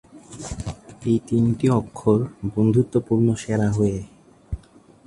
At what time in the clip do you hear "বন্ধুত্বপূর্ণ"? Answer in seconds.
2.55-3.27